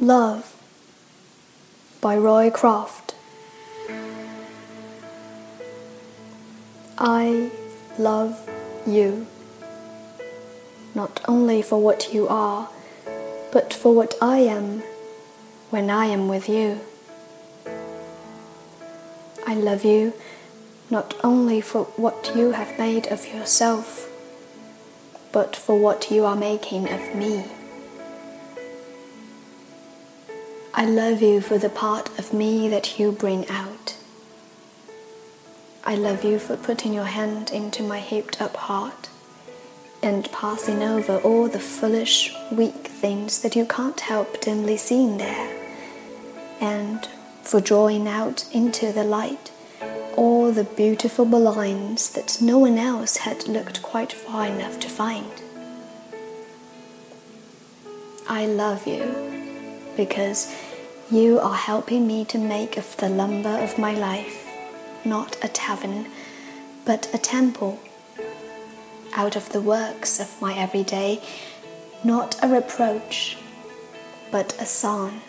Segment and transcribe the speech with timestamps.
[0.00, 0.54] Love
[2.00, 3.16] by Roy Croft.
[6.96, 7.50] I
[7.98, 8.48] love
[8.86, 9.26] you,
[10.94, 12.68] not only for what you are,
[13.50, 14.84] but for what I am
[15.70, 16.78] when I am with you.
[19.48, 20.12] I love you
[20.90, 24.08] not only for what you have made of yourself,
[25.32, 27.42] but for what you are making of me.
[30.78, 33.96] I love you for the part of me that you bring out.
[35.82, 39.08] I love you for putting your hand into my heaped up heart
[40.04, 45.50] and passing over all the foolish, weak things that you can't help dimly seeing there,
[46.60, 47.08] and
[47.42, 49.50] for drawing out into the light
[50.14, 55.42] all the beautiful lines that no one else had looked quite far enough to find.
[58.28, 59.38] I love you
[59.96, 60.54] because
[61.10, 64.48] you are helping me to make of the lumber of my life
[65.04, 66.06] not a tavern,
[66.84, 67.78] but a temple.
[69.14, 71.22] Out of the works of my everyday,
[72.04, 73.38] not a reproach,
[74.30, 75.22] but a song.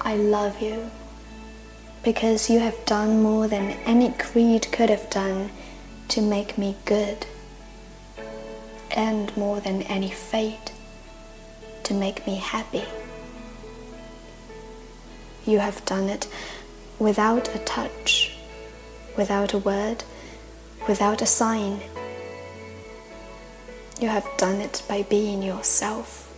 [0.00, 0.90] I love you
[2.02, 5.50] because you have done more than any creed could have done
[6.08, 7.26] to make me good,
[8.90, 10.69] and more than any fate
[11.90, 12.84] to make me happy.
[15.44, 16.28] You have done it
[17.00, 18.38] without a touch,
[19.16, 20.04] without a word,
[20.86, 21.80] without a sign.
[24.00, 26.29] You have done it by being yourself.